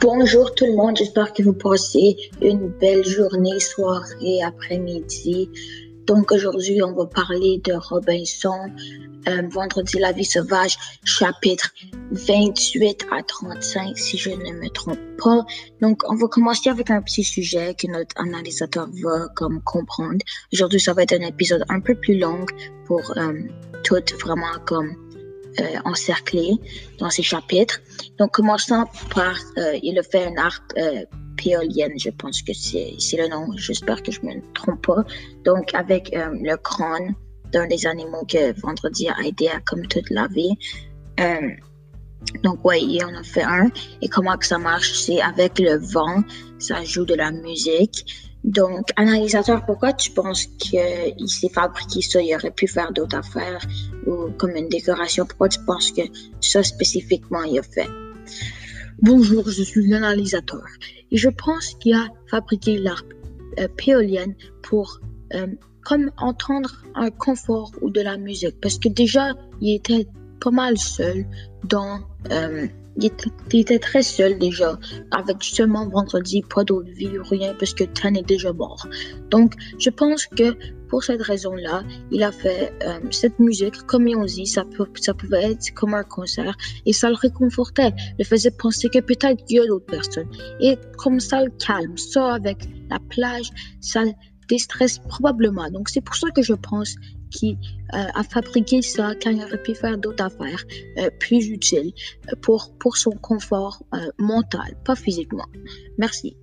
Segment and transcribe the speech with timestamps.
[0.00, 5.50] Bonjour tout le monde, j'espère que vous passez une belle journée, soirée, après-midi.
[6.06, 8.70] Donc aujourd'hui, on va parler de Robinson,
[9.28, 11.70] euh, Vendredi la vie sauvage, chapitre
[12.12, 15.44] 28 à 35, si je ne me trompe pas.
[15.80, 20.18] Donc on va commencer avec un petit sujet que notre analysateur va comme comprendre.
[20.52, 22.46] Aujourd'hui, ça va être un épisode un peu plus long
[22.86, 23.32] pour euh,
[23.82, 25.07] tout vraiment comme
[25.60, 26.52] euh, encerclé
[26.98, 27.80] dans ces chapitres.
[28.18, 31.04] Donc, commençant par, euh, il fait un arc euh,
[31.36, 35.04] péolienne, je pense que c'est le nom, j'espère que je me trompe pas.
[35.44, 37.14] Donc, avec le crâne
[37.52, 40.54] d'un des animaux que Vendredi a aidé à comme toute la vie.
[42.42, 43.68] donc, ouais, il en a fait un.
[44.02, 46.22] Et comment que ça marche, c'est avec le vent,
[46.58, 48.27] ça joue de la musique.
[48.44, 52.20] Donc, analysateur, pourquoi tu penses qu'il s'est fabriqué ça?
[52.22, 53.60] Il aurait pu faire d'autres affaires
[54.06, 55.26] ou comme une décoration.
[55.26, 56.02] Pourquoi tu penses que
[56.40, 57.88] ça spécifiquement il a fait?
[59.00, 60.64] Bonjour, je suis l'analysateur
[61.10, 63.06] et je pense qu'il a fabriqué l'arc
[63.58, 65.00] euh, péolienne pour
[65.34, 65.46] euh,
[65.84, 70.06] comme entendre un confort ou de la musique parce que déjà il était
[70.40, 71.26] pas mal seul
[71.64, 72.00] dans
[72.30, 72.66] euh,
[73.00, 74.78] il était, très seul déjà,
[75.12, 78.86] avec seulement vendredi, pas d'autre vie, rien, parce que Tan est déjà mort.
[79.30, 80.56] Donc, je pense que
[80.88, 85.14] pour cette raison-là, il a fait euh, cette musique, comme on dit, ça, peut, ça
[85.14, 89.56] pouvait être comme un concert, et ça le réconfortait, le faisait penser que peut-être il
[89.56, 90.30] y a d'autres personnes.
[90.60, 93.50] Et comme ça le calme, ça avec la plage,
[93.80, 94.02] ça
[94.48, 95.70] déstresse probablement.
[95.70, 96.96] Donc, c'est pour ça que je pense
[97.30, 97.58] qui
[97.94, 100.64] euh, a fabriqué ça quand il aurait pu faire d'autres affaires
[100.98, 101.92] euh, plus utiles
[102.28, 103.82] euh, pour, pour son confort
[104.18, 105.46] mental, pas physiquement.
[105.98, 106.36] Merci.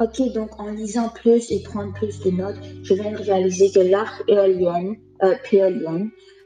[0.00, 3.80] Ok, donc en lisant plus et prendre plus de notes, je viens de réaliser que
[3.80, 5.34] l'arc éolienne, euh,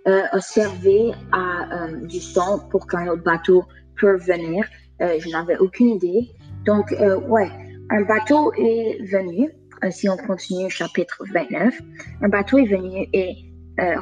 [0.07, 3.65] euh, a servi à euh, du son pour qu'un autre bateau
[4.01, 4.67] peut venir.
[5.01, 6.31] Euh, je n'avais aucune idée.
[6.65, 7.51] Donc, euh, ouais,
[7.91, 9.51] un bateau est venu.
[9.83, 11.81] Euh, si on continue chapitre 29,
[12.23, 13.37] un bateau est venu et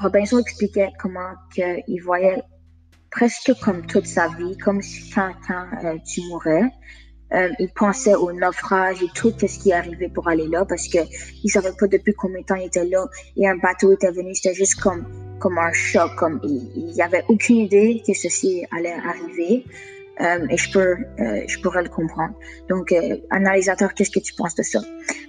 [0.03, 2.43] Robinson expliquait comment il voyait
[3.11, 6.71] presque comme toute sa vie, comme si quand, quand tu mourais.
[7.35, 10.99] Euh, il pensait au naufrage et tout ce qui arrivé pour aller là parce que
[11.43, 14.35] il savait pas depuis combien de temps il était là et un bateau était venu.
[14.35, 15.07] C'était juste comme
[15.43, 19.65] comme un choc, comme il, n'y avait aucune idée que ceci allait arriver.
[20.21, 22.35] Euh, et je peux, euh, je pourrais le comprendre.
[22.69, 24.81] Donc, euh, analysateur, qu'est-ce que tu penses de ça?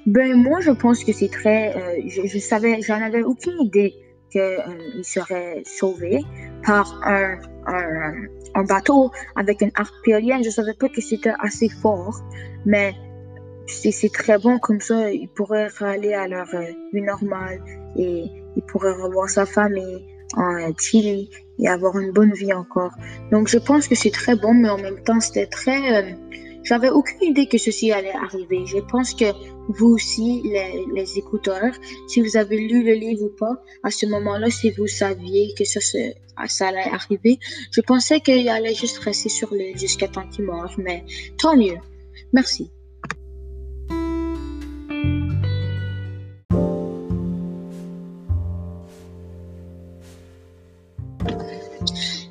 [0.05, 1.75] Ben moi, je pense que c'est très.
[1.75, 3.95] Euh, je, savais, j'en avais aucune idée
[4.29, 6.21] qu'il serait sauvé
[6.63, 7.39] par un,
[8.55, 10.43] un, bateau avec une arc péolienne.
[10.43, 12.19] Je savais pas que c'était assez fort,
[12.65, 12.93] mais
[13.67, 15.11] c'est très bon comme ça.
[15.11, 16.47] Il pourrait aller à leur
[16.93, 17.61] vie normale
[17.97, 18.25] et
[18.55, 21.29] il pourrait revoir sa famille en Chili
[21.59, 22.91] et avoir une bonne vie encore.
[23.31, 26.03] Donc je pense que c'est très bon, mais en même temps c'était très...
[26.03, 26.11] Euh,
[26.63, 28.65] j'avais aucune idée que ceci allait arriver.
[28.65, 29.25] Je pense que
[29.67, 31.73] vous aussi, les, les, écouteurs,
[32.07, 35.65] si vous avez lu le livre ou pas, à ce moment-là, si vous saviez que
[35.65, 35.81] ça,
[36.47, 37.37] ça allait arriver,
[37.71, 41.03] je pensais qu'il allait juste rester sur l'île jusqu'à temps qu'il meure, mais
[41.37, 41.77] tant mieux.
[42.31, 42.71] Merci.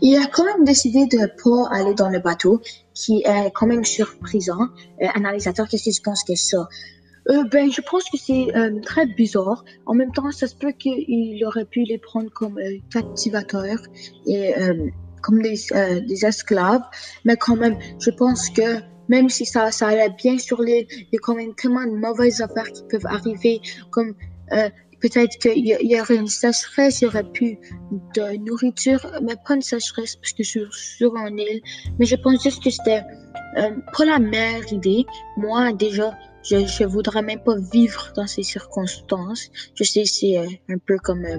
[0.04, 2.60] Il a quand même décidé de pas aller dans le bateau,
[2.92, 4.68] qui est quand même surprisant.
[5.00, 6.68] Euh, analysateur, qu'est-ce que tu penses que ça?
[7.30, 9.64] Euh, ben, je pense que c'est euh, très bizarre.
[9.86, 13.78] En même temps, ça se peut qu'il aurait pu les prendre comme euh, captivateurs
[14.26, 14.54] et
[15.22, 15.56] comme des,
[16.08, 16.82] des, esclaves.
[17.24, 21.08] Mais quand même, je pense que même si ça, ça allait bien sur les, il
[21.12, 23.60] y a quand même tellement de mauvaises affaires qui peuvent arriver,
[23.90, 24.14] comme
[25.02, 27.58] Peut-être qu'il y, aurait une sécheresse, il y aurait plus
[28.14, 31.60] de nourriture, mais pas une sécheresse parce que sur, sur une île.
[31.98, 33.02] Mais je pense juste que c'était
[33.58, 35.04] euh, pas la meilleure idée.
[35.36, 39.50] Moi, déjà, je, je voudrais même pas vivre dans ces circonstances.
[39.74, 41.38] Je sais, c'est euh, un peu comme euh,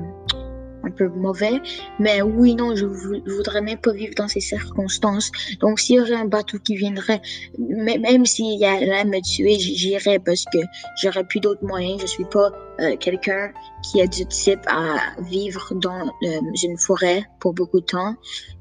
[0.84, 1.62] un peu mauvais.
[2.00, 5.32] Mais oui, non, je, voudrais même pas vivre dans ces circonstances.
[5.60, 7.22] Donc, s'il y aurait un bateau qui viendrait,
[7.58, 10.60] même s'il allait me tuer, j'irais parce que
[11.02, 12.02] j'aurais plus d'autres moyens.
[12.02, 13.52] Je suis pas euh, quelqu'un
[13.84, 18.16] qui a du type à vivre dans euh, une forêt pour beaucoup de temps.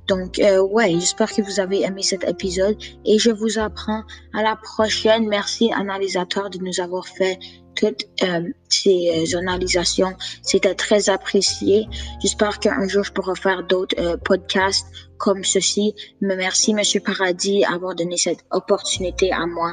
[0.09, 4.03] Donc, euh, ouais, j'espère que vous avez aimé cet épisode et je vous apprends
[4.35, 5.29] à la prochaine.
[5.29, 7.38] Merci, analysateur, de nous avoir fait
[7.76, 10.14] toutes euh, ces euh, analysations.
[10.43, 11.87] C'était très apprécié.
[12.20, 14.87] J'espère qu'un jour, je pourrai faire d'autres podcasts
[15.19, 15.94] comme ceci.
[16.20, 19.73] Mais merci, Monsieur Paradis, d'avoir donné cette opportunité à moi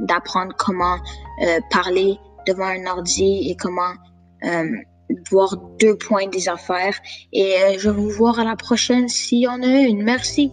[0.00, 0.98] d'apprendre comment
[1.70, 3.94] parler devant un ordi et comment
[5.30, 6.98] voir deux points des affaires.
[7.32, 10.02] Et je vais vous voir à la prochaine s'il y en a une.
[10.02, 10.52] Merci.